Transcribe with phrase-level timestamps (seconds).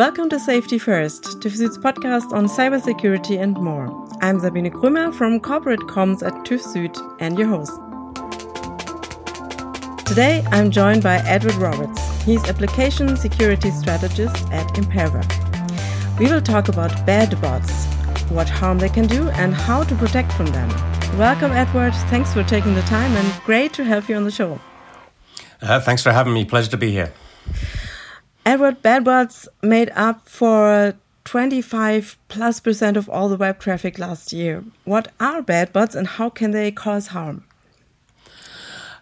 [0.00, 3.86] Welcome to Safety First, TÜV Süd's podcast on cybersecurity and more.
[4.22, 7.74] I'm Sabine Krümmer from Corporate Comms at TÜV and your host.
[10.06, 12.00] Today I'm joined by Edward Roberts.
[12.24, 15.22] He's application security strategist at Imperva.
[16.18, 17.84] We will talk about bad bots,
[18.30, 20.70] what harm they can do, and how to protect from them.
[21.18, 21.92] Welcome, Edward.
[22.08, 24.60] Thanks for taking the time and great to have you on the show.
[25.60, 26.46] Uh, thanks for having me.
[26.46, 27.12] Pleasure to be here.
[28.50, 34.32] Edward, bad bots made up for 25 plus percent of all the web traffic last
[34.32, 34.64] year.
[34.82, 37.44] What are bad bots and how can they cause harm?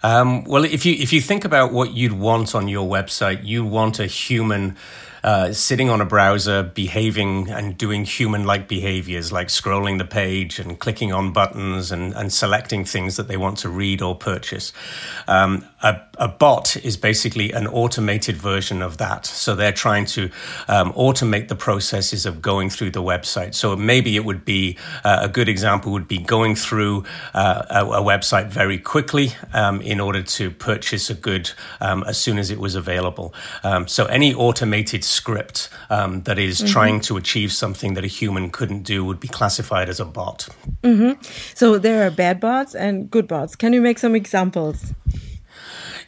[0.02, 3.64] Um, well, if you if you think about what you'd want on your website, you
[3.64, 4.76] want a human
[5.24, 10.58] uh, sitting on a browser, behaving and doing human like behaviors like scrolling the page
[10.58, 14.72] and clicking on buttons and, and selecting things that they want to read or purchase.
[15.26, 19.26] Um, a, a, bot is basically an automated version of that.
[19.26, 20.30] So they're trying to
[20.66, 23.54] um, automate the processes of going through the website.
[23.54, 27.86] So maybe it would be uh, a good example would be going through uh, a,
[27.86, 32.50] a, website very quickly um, in order to purchase a good um, as soon as
[32.50, 33.32] it was available.
[33.62, 36.72] Um, so any automated script um, that is mm-hmm.
[36.72, 40.48] trying to achieve something that a human couldn't do would be classified as a bot.
[40.82, 41.22] Mm-hmm.
[41.54, 43.54] So there are bad bots and good bots.
[43.54, 44.94] Can you make some examples?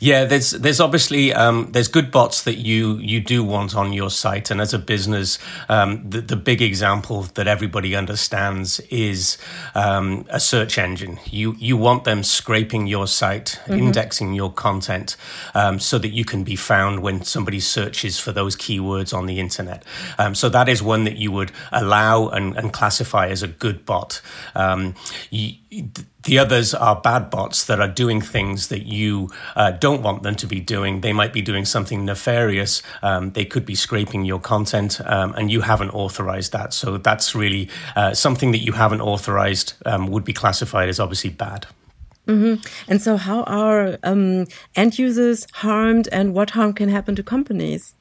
[0.00, 4.08] Yeah, there's there's obviously um, there's good bots that you you do want on your
[4.08, 9.36] site, and as a business, um, the the big example that everybody understands is
[9.74, 11.18] um, a search engine.
[11.26, 13.74] You you want them scraping your site, mm-hmm.
[13.74, 15.18] indexing your content,
[15.54, 19.38] um, so that you can be found when somebody searches for those keywords on the
[19.38, 19.84] internet.
[20.18, 23.84] Um, so that is one that you would allow and, and classify as a good
[23.84, 24.22] bot.
[24.54, 24.94] Um,
[25.28, 25.56] you,
[26.24, 30.34] the others are bad bots that are doing things that you uh, don't want them
[30.36, 31.00] to be doing.
[31.00, 32.82] They might be doing something nefarious.
[33.02, 36.72] Um, they could be scraping your content, um, and you haven't authorized that.
[36.72, 41.31] So that's really uh, something that you haven't authorized um, would be classified as obviously
[41.31, 41.66] bad.
[42.26, 42.62] Mm-hmm.
[42.91, 47.94] And so, how are um, end users harmed, and what harm can happen to companies?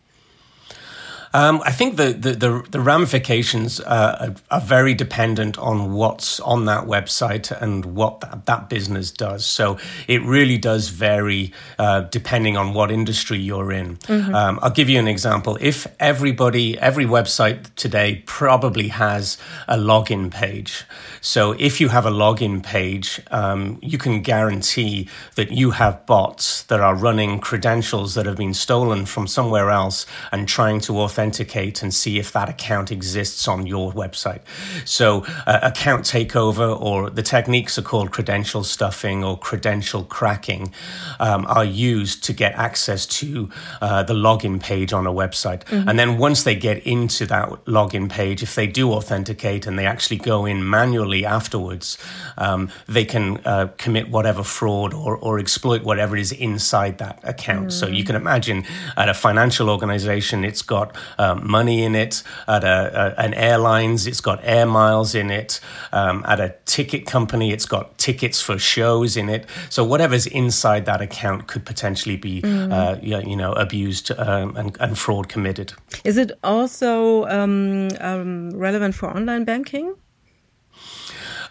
[1.33, 6.39] Um, I think the, the, the, the ramifications uh, are, are, very dependent on what's
[6.39, 9.45] on that website and what that, that business does.
[9.45, 13.97] So it really does vary uh, depending on what industry you're in.
[13.97, 14.33] Mm-hmm.
[14.33, 15.57] Um, I'll give you an example.
[15.61, 19.37] If everybody, every website today probably has
[19.67, 20.83] a login page.
[21.21, 26.63] So if you have a login page, um, you can guarantee that you have bots
[26.63, 31.18] that are running credentials that have been stolen from somewhere else and trying to authenticate
[31.19, 34.39] authenticate and see if that account exists on your website.
[34.85, 40.73] So, uh, account takeover, or the techniques are called credential stuffing or credential cracking,
[41.19, 43.49] um, are used to get access to
[43.81, 45.65] uh, the login page on a website.
[45.65, 45.89] Mm-hmm.
[45.89, 49.85] And then once they get into that login page, if they do authenticate and they
[49.85, 51.97] actually go in manually afterwards,
[52.37, 57.67] um, they can uh, commit whatever fraud or, or exploit whatever is inside that account.
[57.67, 57.71] Mm.
[57.71, 58.63] So you can imagine
[58.95, 62.23] at a financial organization, it's got um, money in it.
[62.47, 65.59] At a, a, an airlines, it's got air miles in it.
[65.91, 69.45] Um, at a ticket company, it's got tickets for shows in it.
[69.69, 72.71] So whatever's inside that account could potentially be, mm.
[72.71, 75.73] uh, you know, abused um, and, and, fraud committed.
[76.03, 79.95] Is it also um, um, relevant for online banking?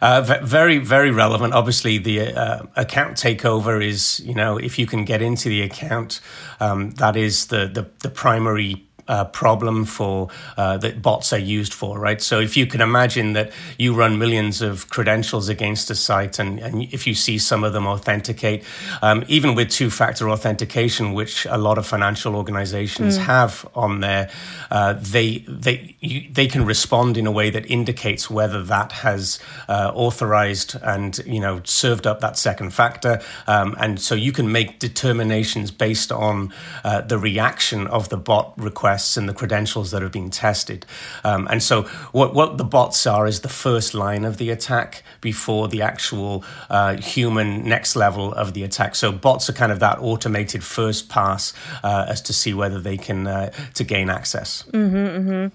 [0.00, 1.52] Uh, very, very relevant.
[1.52, 6.20] Obviously, the uh, account takeover is, you know, if you can get into the account,
[6.60, 11.72] um, that is the, the, the primary uh, problem for uh, that bots are used
[11.72, 12.20] for, right?
[12.20, 16.60] So if you can imagine that you run millions of credentials against a site, and,
[16.60, 18.64] and if you see some of them authenticate,
[19.02, 23.22] um, even with two-factor authentication, which a lot of financial organizations mm.
[23.22, 24.30] have on there,
[24.70, 29.38] uh, they they you, they can respond in a way that indicates whether that has
[29.68, 34.52] uh, authorized and you know served up that second factor, um, and so you can
[34.52, 36.52] make determinations based on
[36.84, 40.84] uh, the reaction of the bot request requests and the credentials that have been tested.
[41.24, 45.02] Um, and so, what, what the bots are is the first line of the attack
[45.20, 48.94] before the actual uh, human next level of the attack.
[48.94, 51.54] So, bots are kind of that automated first pass
[51.84, 54.64] uh, as to see whether they can uh, to gain access.
[54.72, 55.46] Mm-hmm, mm-hmm.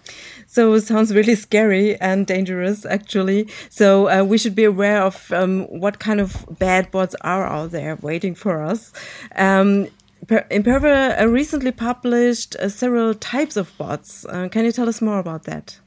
[0.47, 3.47] So, it sounds really scary and dangerous, actually.
[3.69, 7.71] So, uh, we should be aware of um, what kind of bad bots are out
[7.71, 8.93] there waiting for us.
[9.35, 9.87] Um,
[10.27, 14.25] Imperva uh, recently published uh, several types of bots.
[14.25, 15.79] Uh, can you tell us more about that?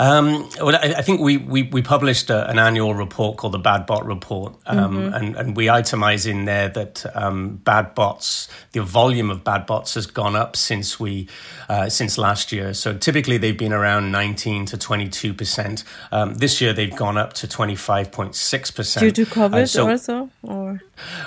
[0.00, 3.58] Um, well, I, I, think we, we, we published a, an annual report called the
[3.58, 5.14] Bad Bot Report, um, mm-hmm.
[5.14, 9.94] and, and we itemize in there that um, bad bots, the volume of bad bots
[9.94, 11.28] has gone up since we
[11.68, 12.74] uh, since last year.
[12.74, 15.82] So typically they've been around 19 to 22 percent.
[16.12, 19.02] Um, this year they've gone up to 25.6 percent.
[19.02, 20.80] Due to COVID uh, so also, or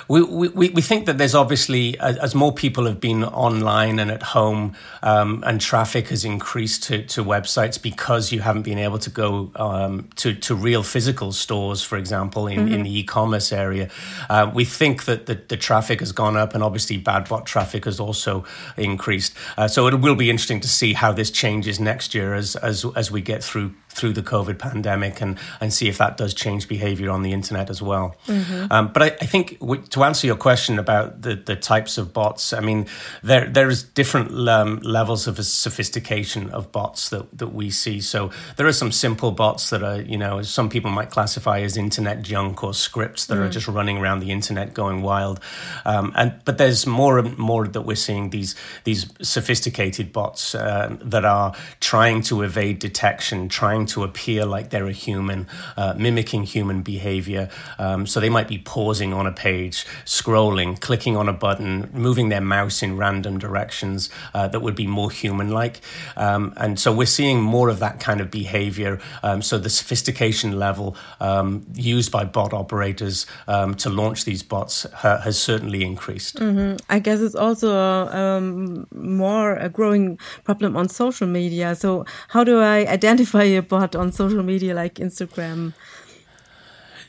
[0.08, 4.22] we, we we think that there's obviously as more people have been online and at
[4.22, 9.10] home, um, and traffic has increased to, to websites because you haven't been able to
[9.10, 12.74] go um, to to real physical stores, for example, in, mm-hmm.
[12.74, 13.88] in the e-commerce area.
[14.28, 17.84] Uh, we think that the, the, traffic has gone up, and obviously bad bot traffic
[17.84, 18.44] has also
[18.76, 19.34] increased.
[19.56, 22.84] Uh, so it will be interesting to see how this changes next year as as
[22.96, 26.66] as we get through through the COVID pandemic and, and see if that does change
[26.68, 28.16] behavior on the internet as well.
[28.26, 28.72] Mm-hmm.
[28.72, 32.12] Um, but I, I think w- to answer your question about the, the types of
[32.12, 32.86] bots, I mean,
[33.22, 38.00] there there's different um, levels of sophistication of bots that, that we see.
[38.00, 41.76] So there are some simple bots that are, you know, some people might classify as
[41.76, 43.40] internet junk or scripts that mm.
[43.40, 45.40] are just running around the internet going wild.
[45.84, 48.54] Um, and but there's more and more that we're seeing these
[48.84, 54.70] these sophisticated bots uh, that are trying to evade detection, trying trying to appear like
[54.70, 55.46] they're a human,
[55.76, 57.48] uh, mimicking human behavior.
[57.78, 62.28] Um, so they might be pausing on a page, scrolling, clicking on a button, moving
[62.30, 65.80] their mouse in random directions uh, that would be more human like.
[66.16, 69.00] Um, and so we're seeing more of that kind of behavior.
[69.22, 74.86] Um, so the sophistication level um, used by bot operators um, to launch these bots
[74.92, 76.36] ha- has certainly increased.
[76.36, 76.76] Mm-hmm.
[76.88, 77.72] I guess it's also
[78.08, 81.74] um, more a growing problem on social media.
[81.74, 85.72] So, how do I identify a bot on social media like Instagram?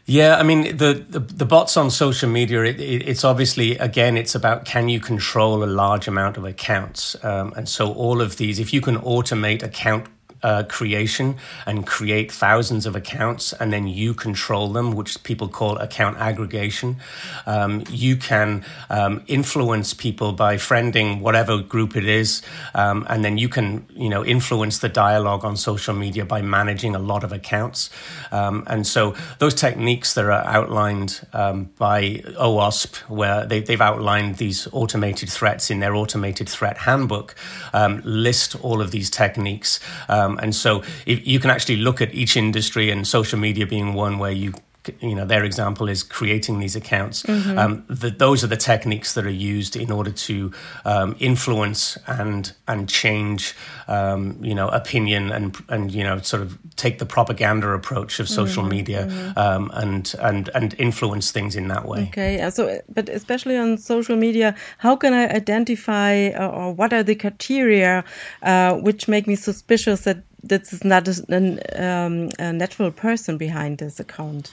[0.05, 2.63] Yeah, I mean the, the, the bots on social media.
[2.63, 7.21] It, it, it's obviously again, it's about can you control a large amount of accounts,
[7.23, 10.07] um, and so all of these, if you can automate account
[10.43, 11.35] uh, creation
[11.65, 16.97] and create thousands of accounts, and then you control them, which people call account aggregation.
[17.45, 22.41] Um, you can um, influence people by friending whatever group it is,
[22.75, 26.95] um, and then you can, you know, influence the dialogue on social media by managing
[26.95, 27.89] a lot of accounts.
[28.31, 34.37] Um, and so those techniques that are outlined um, by OWASP, where they, have outlined
[34.37, 37.35] these automated threats in their automated threat handbook,
[37.73, 39.79] um, list all of these techniques.
[40.09, 43.65] Um, um, and so if you can actually look at each industry and social media
[43.65, 44.53] being one where you
[44.99, 47.57] you know their example is creating these accounts mm-hmm.
[47.57, 50.51] um, the, those are the techniques that are used in order to
[50.85, 53.55] um, influence and and change
[53.87, 58.27] um, you know opinion and and you know sort of take the propaganda approach of
[58.27, 58.71] social mm-hmm.
[58.71, 59.39] media mm-hmm.
[59.39, 64.15] Um, and and and influence things in that way okay so but especially on social
[64.15, 68.03] media how can i identify uh, or what are the criteria
[68.43, 73.77] uh, which make me suspicious that this is not a, um, a natural person behind
[73.77, 74.51] this account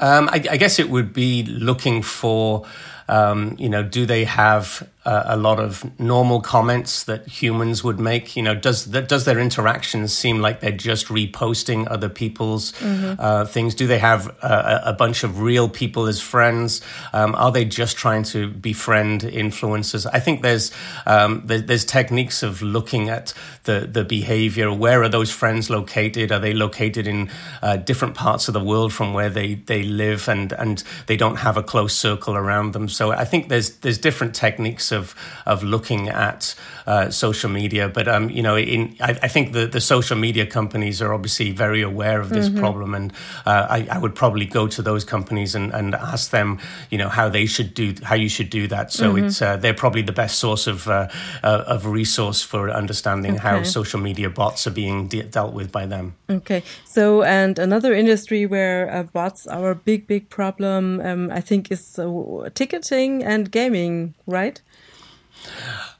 [0.00, 2.64] um, I, I, guess it would be looking for,
[3.08, 8.00] um, you know, do they have uh, a lot of normal comments that humans would
[8.00, 8.34] make.
[8.34, 13.14] You know, does that, does their interactions seem like they're just reposting other people's mm-hmm.
[13.18, 13.76] uh, things?
[13.76, 16.82] Do they have a, a, bunch of real people as friends?
[17.12, 20.06] Um, are they just trying to befriend influencers?
[20.12, 20.72] I think there's
[21.06, 23.32] um, there, there's techniques of looking at
[23.62, 24.72] the the behavior.
[24.72, 26.32] Where are those friends located?
[26.32, 27.30] Are they located in
[27.62, 31.36] uh, different parts of the world from where they they live, and and they don't
[31.36, 32.88] have a close circle around them?
[32.96, 36.54] So I think there's there's different techniques of of looking at
[36.86, 37.88] uh, social media.
[37.88, 41.50] But um, you know, in I, I, think the the social media companies are obviously
[41.50, 42.60] very aware of this mm-hmm.
[42.60, 43.12] problem, and
[43.44, 47.08] uh, I, I, would probably go to those companies and, and ask them, you know,
[47.08, 48.92] how they should do how you should do that.
[48.92, 49.26] So mm-hmm.
[49.26, 51.08] it's uh, they're probably the best source of uh,
[51.42, 53.42] uh, of resource for understanding okay.
[53.42, 56.14] how social media bots are being de- dealt with by them.
[56.30, 61.40] Okay, so and another industry where uh, bots are a big big problem, um, I
[61.40, 61.98] think, is
[62.54, 64.62] ticketing and gaming, right?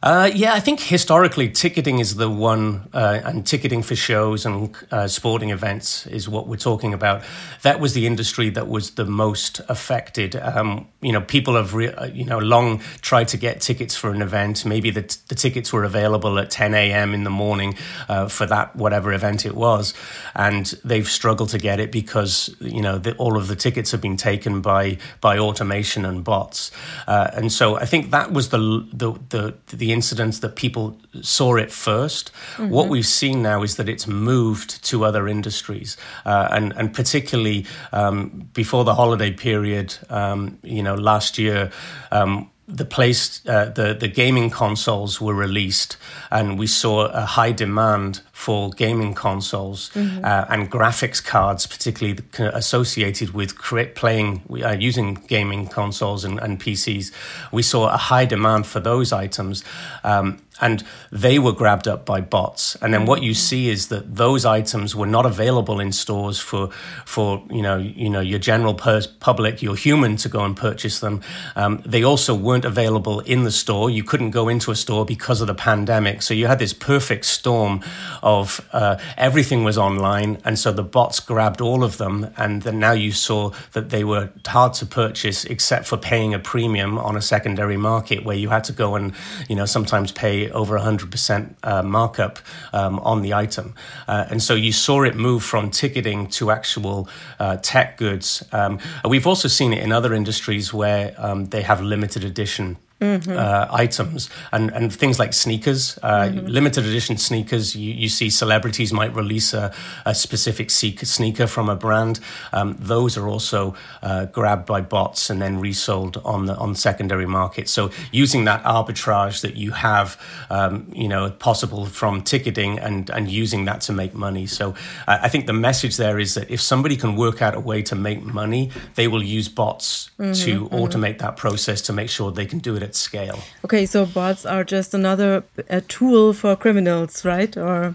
[0.06, 4.72] Uh, yeah, I think historically ticketing is the one, uh, and ticketing for shows and
[4.92, 7.24] uh, sporting events is what we're talking about.
[7.62, 10.36] That was the industry that was the most affected.
[10.36, 14.12] Um, you know, people have, re- uh, you know, long tried to get tickets for
[14.12, 14.64] an event.
[14.64, 17.12] Maybe the, t- the tickets were available at 10 a.m.
[17.12, 17.74] in the morning
[18.08, 19.92] uh, for that whatever event it was,
[20.36, 24.00] and they've struggled to get it because you know the, all of the tickets have
[24.00, 26.70] been taken by by automation and bots.
[27.08, 30.84] Uh, and so I think that was the the the, the incidents that people
[31.22, 32.68] saw it 1st mm-hmm.
[32.76, 37.66] What we've seen now is that it's moved to other industries, uh, and and particularly
[37.92, 41.70] um, before the holiday period, um, you know, last year.
[42.12, 45.96] Um, the place uh, the the gaming consoles were released
[46.30, 50.24] and we saw a high demand for gaming consoles mm-hmm.
[50.24, 53.56] uh, and graphics cards, particularly associated with
[53.94, 57.12] playing uh, using gaming consoles and, and, PCs.
[57.50, 59.64] We saw a high demand for those items.
[60.04, 62.76] Um, and they were grabbed up by bots.
[62.76, 66.70] And then what you see is that those items were not available in stores for
[67.04, 71.20] for you know you know your general public, your human to go and purchase them.
[71.54, 73.90] Um, they also weren't available in the store.
[73.90, 76.22] You couldn't go into a store because of the pandemic.
[76.22, 77.82] So you had this perfect storm
[78.22, 82.30] of uh, everything was online, and so the bots grabbed all of them.
[82.36, 86.38] And then now you saw that they were hard to purchase, except for paying a
[86.38, 89.12] premium on a secondary market where you had to go and
[89.48, 92.38] you know sometimes pay over 100% uh, markup
[92.72, 93.74] um, on the item.
[94.08, 98.42] Uh, and so you saw it move from ticketing to actual uh, tech goods.
[98.52, 103.30] Um, we've also seen it in other industries where um, they have limited edition Mm-hmm.
[103.30, 106.46] Uh, items and, and things like sneakers, uh, mm-hmm.
[106.46, 107.76] limited edition sneakers.
[107.76, 109.74] You, you see celebrities might release a,
[110.06, 112.20] a specific sneaker from a brand.
[112.54, 117.26] Um, those are also uh, grabbed by bots and then resold on the on secondary
[117.26, 117.68] market.
[117.68, 123.30] So using that arbitrage that you have, um, you know, possible from ticketing and and
[123.30, 124.46] using that to make money.
[124.46, 124.74] So
[125.06, 127.94] I think the message there is that if somebody can work out a way to
[127.94, 130.32] make money, they will use bots mm-hmm.
[130.32, 130.74] to mm-hmm.
[130.74, 133.38] automate that process to make sure they can do it scale.
[133.64, 137.56] Okay, so bots are just another a tool for criminals, right?
[137.56, 137.94] Or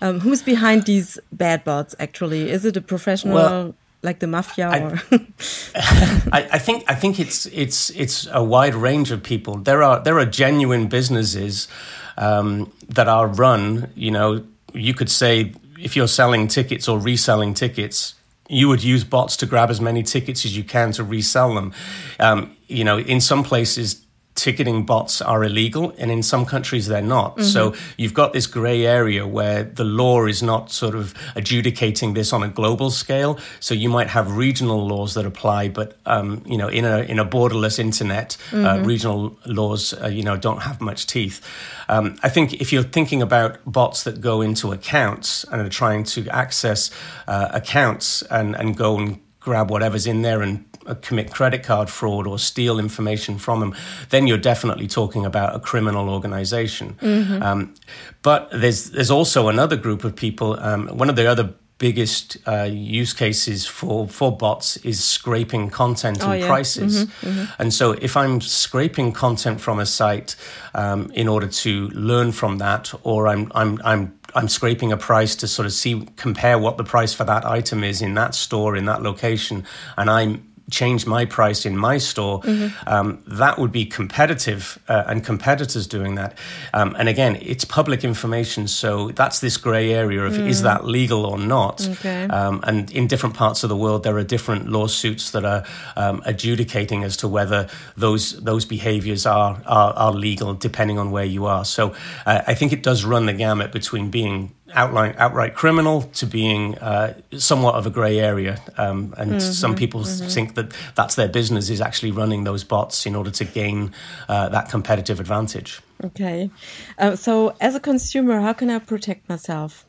[0.00, 1.94] um, who's behind these bad bots?
[1.98, 3.34] Actually, is it a professional?
[3.34, 4.98] Well, like the mafia I,
[6.32, 9.56] I, I, think I think it's it's it's a wide range of people.
[9.56, 11.68] There are there are genuine businesses
[12.16, 13.90] um, that are run.
[13.94, 18.14] You know, you could say if you're selling tickets or reselling tickets,
[18.48, 21.72] you would use bots to grab as many tickets as you can to resell them.
[22.18, 27.02] Um, you know, in some places ticketing bots are illegal, and in some countries they're
[27.02, 27.36] not.
[27.36, 27.44] Mm-hmm.
[27.44, 32.32] So you've got this grey area where the law is not sort of adjudicating this
[32.32, 33.38] on a global scale.
[33.60, 37.18] So you might have regional laws that apply, but um, you know, in a in
[37.18, 38.66] a borderless internet, uh, mm-hmm.
[38.66, 41.40] uh, regional laws uh, you know don't have much teeth.
[41.88, 46.04] Um, I think if you're thinking about bots that go into accounts and are trying
[46.04, 46.90] to access
[47.26, 52.26] uh, accounts and and go and grab whatever's in there and commit credit card fraud
[52.26, 53.74] or steal information from them,
[54.10, 56.96] then you're definitely talking about a criminal organization.
[57.00, 57.42] Mm-hmm.
[57.42, 57.74] Um,
[58.22, 60.58] but there's there's also another group of people.
[60.60, 66.18] Um, one of the other biggest uh, use cases for, for bots is scraping content
[66.22, 66.46] oh, and yeah.
[66.46, 67.06] prices.
[67.06, 67.62] Mm-hmm, mm-hmm.
[67.62, 70.36] And so if I'm scraping content from a site
[70.74, 75.34] um, in order to learn from that, or I'm, I'm, I'm I'm scraping a price
[75.36, 78.76] to sort of see compare what the price for that item is in that store
[78.76, 79.64] in that location,
[79.96, 82.88] and I'm change my price in my store, mm-hmm.
[82.88, 86.36] um, that would be competitive uh, and competitors doing that.
[86.72, 90.48] Um, and again, it's public information, so that's this grey area of mm.
[90.48, 91.86] is that legal or not?
[91.86, 92.24] Okay.
[92.24, 95.64] Um, and in different parts of the world, there are different lawsuits that are
[95.96, 101.24] um, adjudicating as to whether those those behaviours are, are, are legal, depending on where
[101.24, 101.64] you are.
[101.64, 101.94] So
[102.26, 106.76] uh, I think it does run the gamut between being outline, outright criminal to being
[106.78, 108.60] uh, somewhat of a grey area.
[108.76, 110.28] Um, and mm-hmm, some people mm-hmm.
[110.28, 113.92] think that that's their business is actually running those bots in order to gain
[114.28, 115.80] uh, that competitive advantage.
[116.04, 116.50] Okay.
[116.98, 119.86] Uh, so, as a consumer, how can I protect myself?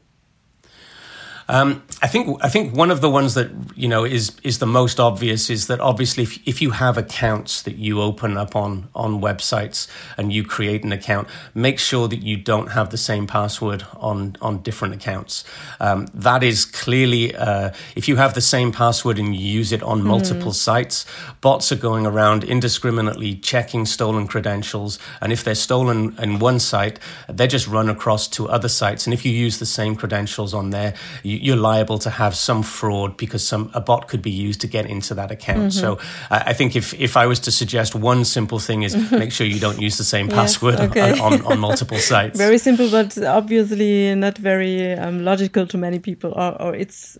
[1.51, 4.65] Um, I think I think one of the ones that you know is is the
[4.65, 8.88] most obvious is that obviously if, if you have accounts that you open up on
[8.96, 13.27] on websites and you create an account, make sure that you don't have the same
[13.27, 15.43] password on on different accounts.
[15.81, 19.84] Um, that is clearly uh, if you have the same password and you use it
[19.84, 20.05] on mm.
[20.05, 21.05] multiple sites,
[21.41, 26.98] bots are going around indiscriminately checking stolen credentials, and if they're stolen in one site,
[27.27, 30.70] they just run across to other sites, and if you use the same credentials on
[30.70, 30.93] there,
[31.24, 34.67] you, you're liable to have some fraud because some a bot could be used to
[34.67, 35.71] get into that account.
[35.74, 35.79] Mm-hmm.
[35.79, 39.19] So uh, I think if if I was to suggest one simple thing is mm-hmm.
[39.19, 41.19] make sure you don't use the same yes, password okay.
[41.19, 42.38] on, on, on, multiple sites.
[42.38, 46.31] Very simple, but obviously not very um, logical to many people.
[46.36, 47.17] Or, or it's,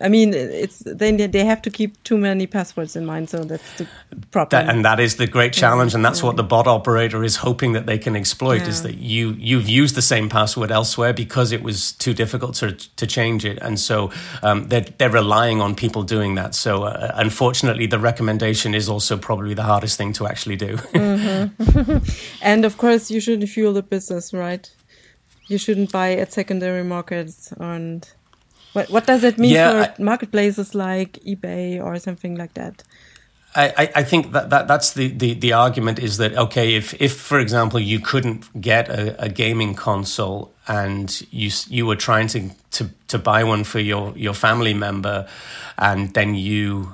[0.00, 3.30] I mean, it's they they have to keep too many passwords in mind.
[3.30, 3.86] So that's the
[4.30, 4.66] problem.
[4.66, 6.26] That, and that is the great challenge, and that's yeah.
[6.26, 8.62] what the bot operator is hoping that they can exploit.
[8.62, 8.68] Yeah.
[8.68, 12.72] Is that you you've used the same password elsewhere because it was too difficult to
[12.72, 14.10] to change it and so
[14.42, 16.54] um, they're they're relying on people doing that.
[16.54, 20.76] So uh, unfortunately, the recommendation is also probably the hardest thing to actually do.
[20.76, 21.98] mm-hmm.
[22.42, 24.70] and of course, you shouldn't fuel the business, right?
[25.48, 28.08] You shouldn't buy at secondary markets and.
[28.72, 32.84] What, what does it mean yeah, for I, marketplaces like eBay or something like that?
[33.54, 37.16] I, I think that, that that's the, the, the argument is that okay if if
[37.16, 42.50] for example you couldn't get a, a gaming console and you you were trying to,
[42.70, 45.26] to to buy one for your your family member
[45.78, 46.92] and then you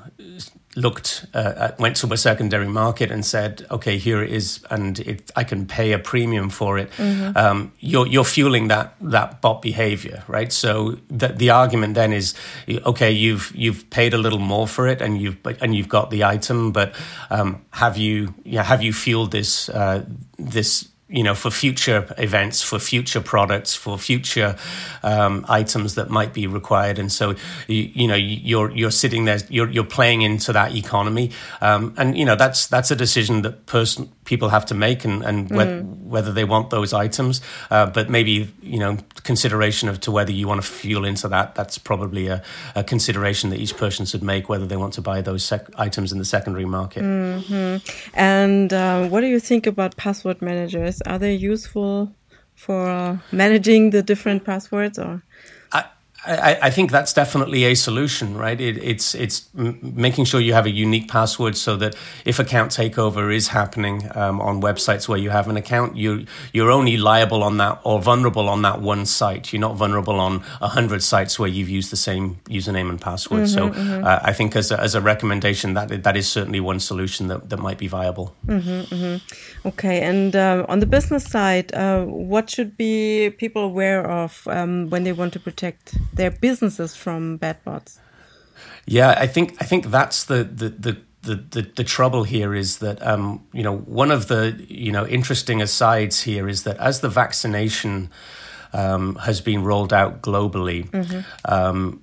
[0.77, 5.31] looked uh, went to a secondary market and said, "Okay, here it is, and it,
[5.35, 7.37] I can pay a premium for it." Mm-hmm.
[7.37, 10.53] Um, you're you're fueling that that bot behavior, right?
[10.53, 12.35] So the the argument then is,
[12.69, 16.25] okay, you've you've paid a little more for it, and you've and you've got the
[16.25, 16.95] item, but
[17.31, 20.05] um, have you yeah, have you fueled this uh,
[20.39, 24.57] this you know, for future events, for future products, for future
[25.05, 27.37] um, items that might be required, and so
[27.69, 32.19] you, you, know you're you're sitting there, you're you're playing into that economy, um, and
[32.19, 36.03] you know that's that's a decision that person people have to make, and and mm.
[36.03, 40.49] whether they want those items, uh, but maybe you know consideration of to whether you
[40.49, 41.55] want to fuel into that.
[41.55, 42.43] That's probably a,
[42.75, 46.11] a consideration that each person should make whether they want to buy those sec- items
[46.11, 47.05] in the secondary market.
[47.05, 47.77] Mm-hmm.
[48.15, 50.96] And uh, what do you think about password managers?
[51.03, 52.15] Are they useful
[52.55, 55.23] for managing the different passwords or?
[56.27, 58.61] I, I, think that's definitely a solution, right?
[58.61, 63.35] It, it's it's making sure you have a unique password so that if account takeover
[63.35, 67.59] is happening um, on websites where you have an account, you you're only liable on
[67.59, 69.53] that or vulnerable on that one site.
[69.53, 73.45] You're not vulnerable on a hundred sites where you've used the same username and password.
[73.45, 74.05] Mm-hmm, so mm-hmm.
[74.05, 77.49] Uh, I think as a, as a recommendation, that that is certainly one solution that,
[77.51, 78.35] that might be viable.
[78.47, 79.69] Mm-hmm, mm-hmm.
[79.69, 84.91] okay, and uh, on the business side, uh, what should be people aware of um,
[84.91, 88.01] when they want to protect their businesses from bad bots.
[88.87, 92.79] Yeah, I think I think that's the the the the, the, the, trouble here is
[92.79, 97.01] that um, you know one of the you know interesting asides here is that as
[97.01, 98.11] the vaccination
[98.73, 101.21] um, has been rolled out globally, mm-hmm.
[101.45, 102.03] um,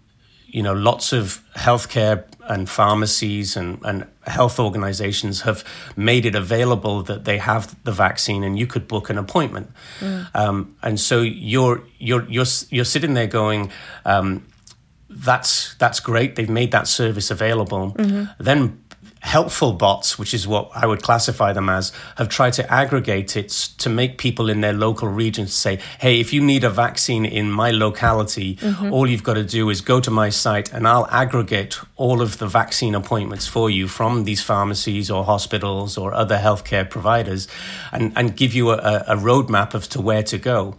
[0.53, 5.63] you know lots of healthcare and pharmacies and, and health organizations have
[5.95, 9.72] made it available that they have the vaccine and you could book an appointment.
[10.00, 10.29] Mm.
[10.36, 13.72] Um, and so you're, you're, you're, you're sitting there going,
[14.05, 14.45] um,
[15.10, 16.36] that's, that's great.
[16.36, 17.91] They've made that service available.
[17.91, 18.43] Mm-hmm.
[18.43, 18.83] Then
[19.24, 23.50] helpful bots, which is what I would classify them as, have tried to aggregate it
[23.77, 27.50] to make people in their local regions say, hey, if you need a vaccine in
[27.50, 28.92] my locality, mm-hmm.
[28.92, 32.38] all you've got to do is go to my site and I'll aggregate all of
[32.38, 37.48] the vaccine appointments for you from these pharmacies or hospitals or other healthcare providers
[37.94, 40.75] and, and give you a, a roadmap of to where to go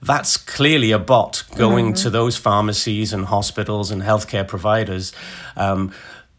[0.00, 2.02] that's clearly a bot going mm-hmm.
[2.04, 5.12] to those pharmacies and hospitals and healthcare providers.
[5.56, 5.92] Um,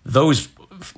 [0.05, 0.47] those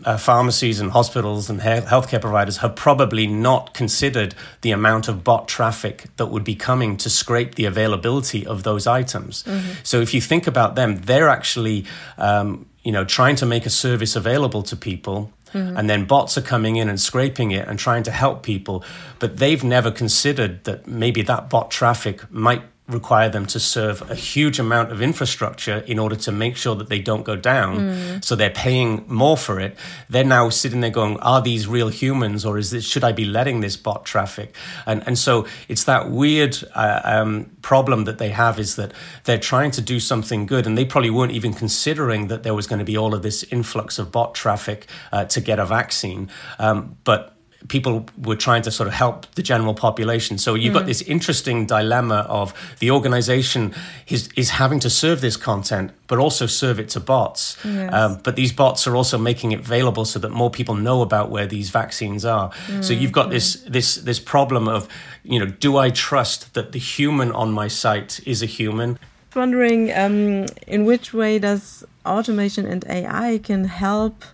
[0.06, 5.24] uh, pharmacies and hospitals and he- healthcare providers have probably not considered the amount of
[5.24, 9.44] bot traffic that would be coming to scrape the availability of those items.
[9.44, 9.72] Mm-hmm.
[9.84, 11.86] So if you think about them, they're actually,
[12.18, 15.32] um, you know, trying to make a service available to people.
[15.54, 15.78] Mm-hmm.
[15.78, 18.86] And then bots are coming in and scraping it and trying to help people.
[19.20, 24.16] But they've never considered that maybe that bot traffic might require them to serve a
[24.16, 27.80] huge amount of infrastructure in order to make sure that they don't go down.
[27.80, 28.26] Mm.
[28.26, 29.78] So they're paying more for it.
[30.10, 33.26] They're now sitting there going, are these real humans or is this, should I be
[33.26, 34.56] letting this bot traffic?
[34.86, 38.92] And, and so it's that weird uh, um, problem that they have is that
[39.24, 42.68] they're trying to do something good and they probably weren't even considering that there was
[42.68, 46.30] going to be all of this influx of bot traffic uh, to get a vaccine.
[46.60, 50.38] Um, but people were trying to sort of help the general population.
[50.38, 50.80] So you've mm.
[50.80, 53.74] got this interesting dilemma of the organization
[54.08, 57.58] is, is having to serve this content, but also serve it to bots.
[57.64, 57.94] Yes.
[57.94, 61.30] Um, but these bots are also making it available so that more people know about
[61.30, 62.50] where these vaccines are.
[62.68, 62.84] Mm.
[62.84, 63.32] So you've got mm.
[63.32, 64.88] this this this problem of,
[65.24, 68.90] you know, do I trust that the human on my site is a human?
[68.92, 74.26] I was wondering um, in which way does automation and AI can help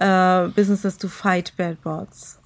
[0.00, 2.37] uh, businesses to fight bad bots?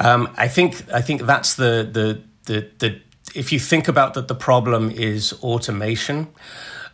[0.00, 3.00] Um, I think I think that's the the the, the
[3.34, 6.28] if you think about that the problem is automation,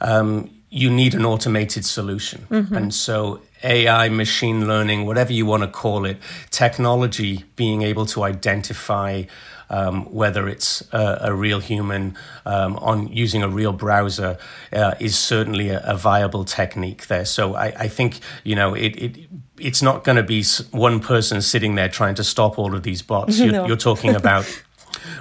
[0.01, 2.75] um, you need an automated solution, mm-hmm.
[2.75, 6.19] and so AI, machine learning, whatever you want to call it,
[6.51, 9.25] technology being able to identify
[9.73, 14.37] um, whether it's a, a real human um, on using a real browser
[14.73, 17.25] uh, is certainly a, a, viable technique there.
[17.25, 19.17] So I, I think you know it, it
[19.63, 23.03] it's not going to be one person sitting there trying to stop all of these
[23.03, 23.39] bots.
[23.43, 23.67] You're, no.
[23.67, 24.45] you're talking about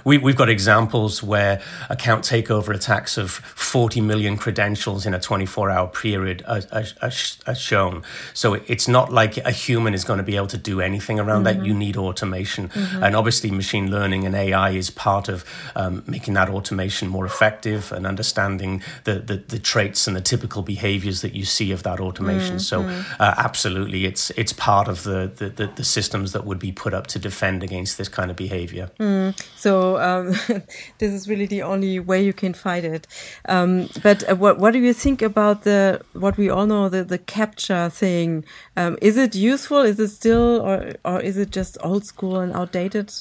[0.03, 5.69] we, have got examples where account takeover attacks of 40 million credentials in a 24
[5.69, 7.11] hour period are, are, are,
[7.47, 8.03] are, shown.
[8.33, 11.43] So it's not like a human is going to be able to do anything around
[11.45, 11.59] mm-hmm.
[11.59, 11.65] that.
[11.65, 12.69] You need automation.
[12.69, 13.03] Mm-hmm.
[13.03, 17.91] And obviously, machine learning and AI is part of um, making that automation more effective
[17.91, 21.99] and understanding the, the, the, traits and the typical behaviors that you see of that
[21.99, 22.57] automation.
[22.57, 22.71] Mm-hmm.
[22.71, 22.81] So,
[23.19, 27.07] uh, absolutely, it's, it's part of the, the, the, systems that would be put up
[27.07, 28.89] to defend against this kind of behavior.
[28.99, 29.39] Mm.
[29.55, 30.27] So, um,
[30.99, 33.07] this is really the only way you can fight it.
[33.47, 37.03] Um, but uh, what what do you think about the what we all know the
[37.03, 38.45] the CAPTCHA thing?
[38.77, 39.81] Um, is it useful?
[39.81, 43.13] Is it still or or is it just old school and outdated?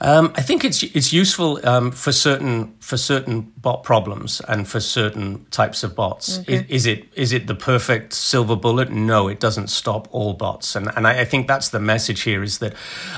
[0.00, 4.80] Um, I think it's it's useful um, for certain for certain bot problems and for
[4.80, 6.38] certain types of bots.
[6.40, 6.54] Okay.
[6.54, 8.90] Is, is, it is it the perfect silver bullet?
[8.90, 12.42] No, it doesn't stop all bots, and and I, I think that's the message here
[12.42, 12.74] is that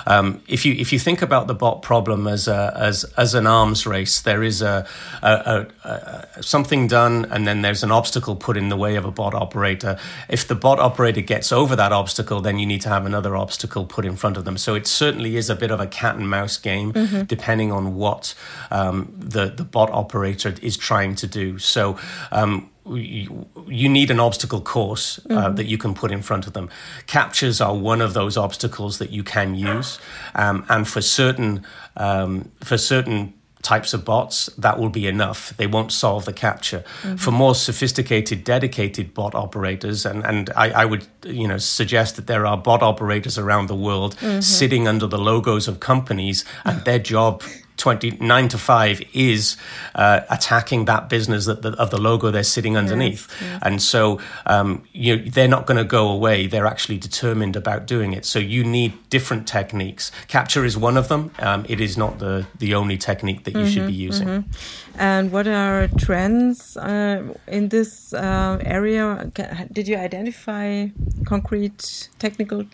[0.06, 3.46] um, if you if you think about the bot problem as a, as as an
[3.46, 4.86] arms race, there is a,
[5.22, 9.10] a, a something done, and then there's an obstacle put in the way of a
[9.10, 9.98] bot operator.
[10.28, 13.86] If the bot operator gets over that obstacle, then you need to have another obstacle
[13.86, 14.58] put in front of them.
[14.58, 17.22] So it certainly is a bit of a cat and mouse game, mm-hmm.
[17.34, 18.34] depending on what
[18.70, 21.58] um, the the bot operator is trying to do.
[21.58, 21.96] So.
[22.32, 25.54] Um, you, you need an obstacle course uh, mm-hmm.
[25.54, 26.68] that you can put in front of them.
[27.06, 29.98] CAPTCHAs are one of those obstacles that you can use,
[30.34, 31.64] um, and for certain
[31.96, 33.32] um, for certain
[33.64, 35.56] types of bots, that will be enough.
[35.56, 36.84] They won't solve the CAPTCHA.
[36.84, 37.16] Mm-hmm.
[37.16, 42.26] For more sophisticated, dedicated bot operators, and, and I, I, would you know suggest that
[42.26, 44.40] there are bot operators around the world mm-hmm.
[44.40, 47.42] sitting under the logos of companies, and their job
[47.76, 49.56] 29 to 5 is
[49.94, 53.28] uh, attacking that business that the, of the logo they're sitting underneath.
[53.40, 53.62] Yes, yes.
[53.62, 56.46] And so um, you, they're not going to go away.
[56.46, 58.24] They're actually determined about doing it.
[58.24, 60.12] So you need different techniques.
[60.28, 61.32] CAPTCHA is one of them.
[61.38, 64.28] Um, it is not the, the only technique that you mm-hmm, should be mm-hmm, using.
[64.28, 65.00] Mm-hmm.
[65.00, 69.30] And what are trends uh, in this uh, area?
[69.72, 70.86] Did you identify
[71.24, 72.64] concrete technical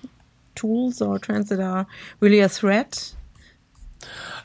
[0.55, 1.87] tools or trends that are
[2.21, 3.15] really a threat?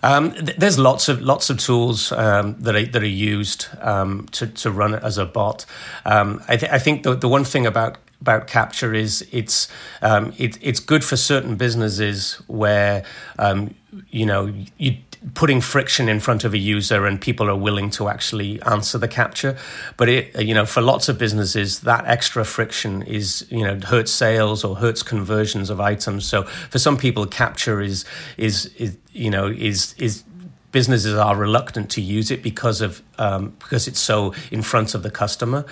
[0.03, 4.27] Um, th- there's lots of lots of tools um, that are that are used um,
[4.33, 5.65] to to run it as a bot.
[6.05, 9.67] Um, I, th- I, think the the one thing about about CAPTCHA is it's
[10.01, 13.03] um, it, it's good for certain businesses where
[13.39, 13.75] um,
[14.09, 14.97] you know you
[15.33, 19.07] putting friction in front of a user and people are willing to actually answer the
[19.07, 19.57] CAPTCHA.
[19.97, 24.11] But it you know for lots of businesses that extra friction is you know hurts
[24.11, 26.25] sales or hurts conversions of items.
[26.25, 28.05] So for some people CAPTCHA is
[28.37, 30.23] is, is you know is is
[30.71, 35.03] businesses are reluctant to use it because of um, because it's so in front of
[35.03, 35.65] the customer.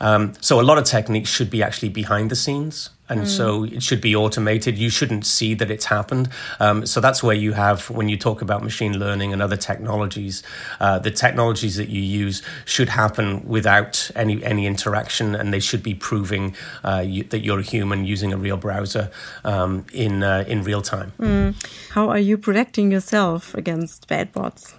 [0.00, 3.26] Um, so a lot of techniques should be actually behind the scenes and mm.
[3.26, 4.78] so it should be automated.
[4.78, 6.30] You shouldn't see that it's happened.
[6.60, 10.42] Um, so that's where you have when you talk about machine learning and other technologies,
[10.80, 15.82] uh, the technologies that you use should happen without any any interaction, and they should
[15.82, 19.10] be proving uh, you, that you're a human using a real browser
[19.44, 21.12] um, in uh, in real time.
[21.18, 21.54] Mm.
[21.90, 24.74] How are you protecting yourself against bad bots?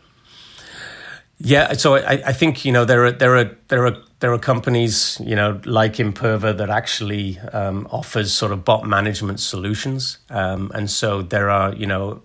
[1.43, 4.39] Yeah, so I, I think you know there are there are there are there are
[4.39, 10.71] companies, you know, like Imperva that actually um, offers sort of bot management solutions, um,
[10.73, 12.21] and so there are, you know,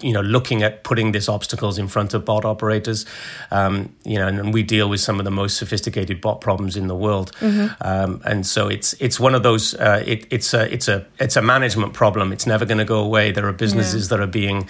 [0.00, 3.06] you know, looking at putting these obstacles in front of bot operators,
[3.50, 6.76] um, you know, and, and, we deal with some of the most sophisticated bot problems
[6.76, 7.74] in the world, mm-hmm.
[7.80, 9.74] um, and so it's it's one of those.
[9.74, 12.32] Uh, it, it's a it's a it's a management problem.
[12.32, 13.32] It's never going to go away.
[13.32, 14.16] There are businesses yeah.
[14.16, 14.68] that are being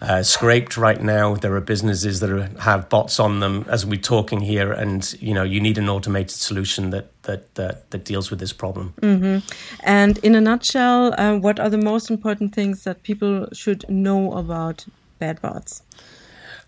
[0.00, 1.34] uh, scraped right now.
[1.34, 5.34] There are businesses that are, have bots on them as we're talking here, and you
[5.34, 8.94] know you need an automated solution that that that, that deals with this problem.
[9.00, 9.46] Mm-hmm.
[9.82, 14.32] And in a nutshell, uh, what are the most important things that people should know
[14.32, 14.86] about
[15.18, 15.82] bad bots?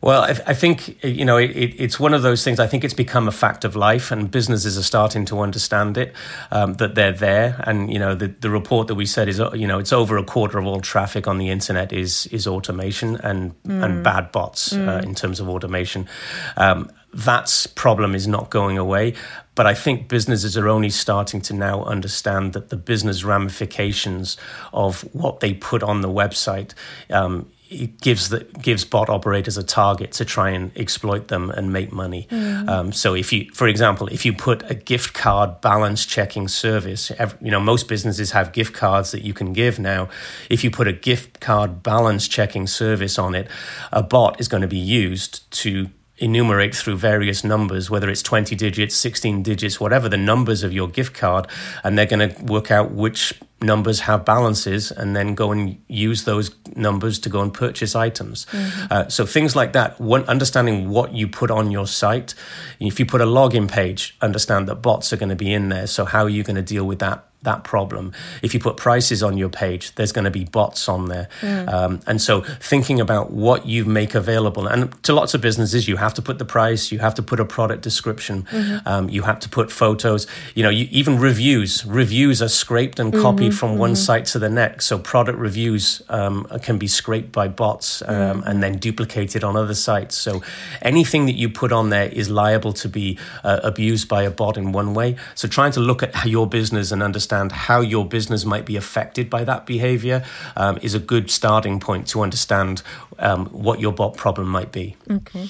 [0.03, 2.59] Well, I, I, think you know it, it's one of those things.
[2.59, 6.15] I think it's become a fact of life, and businesses are starting to understand it
[6.51, 7.63] um, that they're there.
[7.67, 10.25] And you know, the, the report that we said is you know it's over a
[10.25, 13.85] quarter of all traffic on the internet is is automation and mm.
[13.85, 14.89] and bad bots mm.
[14.89, 16.09] uh, in terms of automation.
[16.57, 19.15] Um, that problem is not going away.
[19.55, 24.39] But I think businesses are only starting to now understand that the business ramifications
[24.73, 26.73] of what they put on the website
[27.11, 31.73] um, it gives the gives bot operators a target to try and exploit them and
[31.73, 32.27] make money.
[32.31, 32.69] Mm.
[32.69, 37.13] Um, so if you, for example, if you put a gift card balance checking service,
[37.13, 40.09] every, you know most businesses have gift cards that you can give now.
[40.49, 43.49] If you put a gift card balance checking service on it,
[43.93, 48.55] a bot is going to be used to enumerate through various numbers, whether it's 20
[48.55, 51.47] digits, 16 digits, whatever the numbers of your gift card,
[51.83, 56.25] and they're going to work out which numbers have balances and then go and use
[56.25, 58.46] those numbers to go and purchase items.
[58.46, 58.87] Mm-hmm.
[58.90, 62.35] Uh, so things like that, one, understanding what you put on your site.
[62.79, 65.87] If you put a login page, understand that bots are going to be in there.
[65.87, 68.12] So how are you going to deal with that that problem.
[68.42, 71.29] If you put prices on your page, there's going to be bots on there.
[71.40, 71.72] Mm.
[71.72, 75.96] Um, and so thinking about what you make available, and to lots of businesses, you
[75.96, 78.87] have to put the price, you have to put a product description, mm-hmm.
[78.87, 81.85] um, you have to put photos, you know, you, even reviews.
[81.87, 83.57] Reviews are scraped and copied mm-hmm.
[83.57, 83.79] from mm-hmm.
[83.79, 84.87] one site to the next.
[84.87, 88.48] So product reviews um, can be scraped by bots um, mm-hmm.
[88.48, 90.14] and then duplicated on other sites.
[90.14, 90.42] So
[90.83, 94.59] anything that you put on there is liable to be uh, abused by a bot
[94.59, 95.16] in one way.
[95.35, 98.77] So trying to look at your business and understand understand how your business might be
[98.77, 100.25] affected by that behavior
[100.57, 102.83] um, is a good starting point to understand
[103.19, 104.97] um, what your bot problem might be.
[105.11, 105.49] Okay.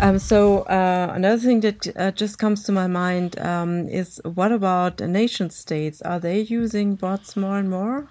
[0.00, 4.52] Um, so uh, another thing that uh, just comes to my mind um, is what
[4.52, 6.00] about nation states?
[6.02, 8.08] Are they using bots more and more?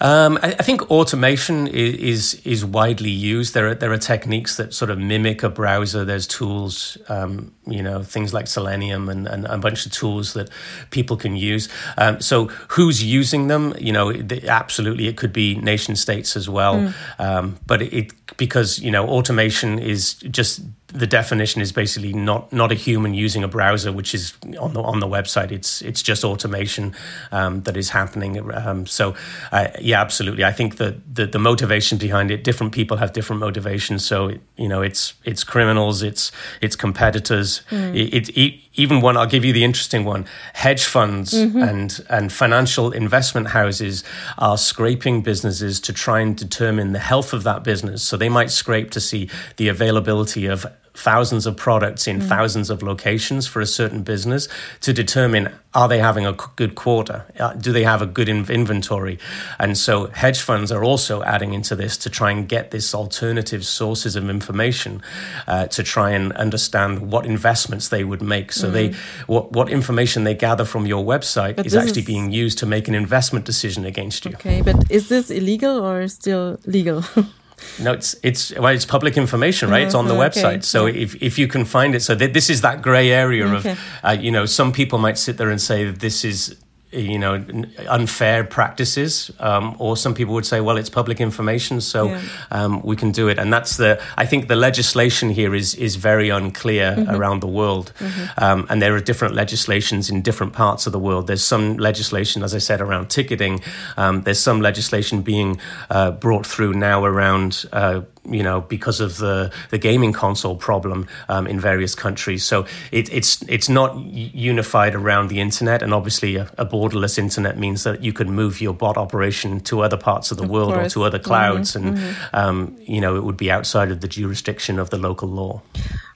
[0.00, 3.54] Um, I, I, think automation is, is, is widely used.
[3.54, 6.04] There are there are techniques that sort of mimic a browser.
[6.04, 10.50] There's tools, um, you know, things like Selenium and, and, a bunch of tools that
[10.90, 11.70] people can use.
[11.96, 13.74] Um, so who's using them?
[13.78, 14.12] You know,
[14.46, 16.92] absolutely, it could be nation states as well.
[17.18, 17.54] Mm.
[17.66, 22.70] but it, it because you know automation is just the definition is basically not not
[22.70, 25.50] a human using a browser, which is on the on the website.
[25.50, 26.94] It's it's just automation
[27.32, 28.38] um, that is happening.
[28.52, 29.14] Um, so
[29.52, 30.44] uh, yeah, absolutely.
[30.44, 34.06] I think that the, the motivation behind it, different people have different motivations.
[34.06, 37.62] So you know, it's it's criminals, it's it's competitors.
[37.70, 37.94] Mm.
[37.94, 39.16] It, it, it, even one.
[39.16, 40.26] I'll give you the interesting one.
[40.54, 41.62] Hedge funds mm-hmm.
[41.62, 44.04] and and financial investment houses
[44.38, 48.02] are scraping businesses to try and determine the health of that business.
[48.02, 52.28] So they might scrape to see the availability of thousands of products in mm.
[52.28, 54.48] thousands of locations for a certain business
[54.80, 57.26] to determine are they having a good quarter?
[57.38, 59.18] Uh, do they have a good inventory?
[59.58, 63.64] And so hedge funds are also adding into this to try and get this alternative
[63.64, 65.02] sources of information
[65.46, 68.52] uh, to try and understand what investments they would make.
[68.52, 68.72] So mm.
[68.72, 68.94] they
[69.26, 72.06] what what information they gather from your website but is actually is...
[72.06, 74.32] being used to make an investment decision against you.
[74.32, 77.04] Okay, but is this illegal or still legal?
[77.80, 79.78] No, it's it's well, it's public information, right?
[79.78, 79.86] Mm-hmm.
[79.86, 80.38] It's on the mm-hmm.
[80.38, 80.64] website.
[80.64, 81.02] So yeah.
[81.02, 83.72] if if you can find it, so th- this is that grey area okay.
[83.72, 86.56] of, uh, you know, some people might sit there and say that this is
[86.96, 87.44] you know
[87.88, 92.22] unfair practices um, or some people would say well it's public information so yeah.
[92.50, 95.96] um, we can do it and that's the i think the legislation here is is
[95.96, 97.14] very unclear mm-hmm.
[97.14, 98.44] around the world mm-hmm.
[98.44, 102.42] um, and there are different legislations in different parts of the world there's some legislation
[102.42, 103.60] as i said around ticketing
[103.96, 109.18] um, there's some legislation being uh, brought through now around uh, you know, because of
[109.18, 112.44] the, the gaming console problem um, in various countries.
[112.44, 117.58] So it, it's it's not unified around the internet, and obviously a, a, borderless internet
[117.58, 120.74] means that you can move your bot operation to other parts of the of world
[120.74, 120.92] course.
[120.92, 121.88] or to other clouds, mm-hmm.
[121.88, 122.36] and mm-hmm.
[122.36, 125.62] Um, you know it would be outside of the jurisdiction of the local law.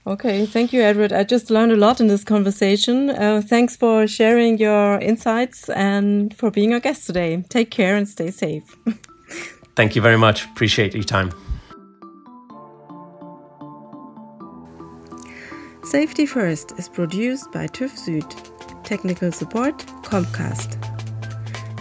[0.07, 1.13] Okay, thank you, Edward.
[1.13, 3.11] I just learned a lot in this conversation.
[3.11, 7.45] Uh, thanks for sharing your insights and for being our guest today.
[7.49, 8.77] Take care and stay safe.
[9.77, 10.47] thank you very much.
[10.47, 11.31] Appreciate your time.
[15.83, 18.85] Safety First is produced by TÜV Süd.
[18.85, 20.77] Technical support Comcast.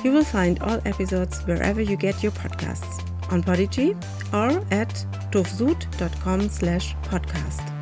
[0.03, 3.95] You will find all episodes wherever you get your podcasts, on Podigee
[4.33, 4.89] or at
[5.31, 7.73] tuvsud.com slash podcast.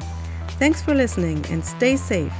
[0.57, 2.33] Thanks for listening and stay safe.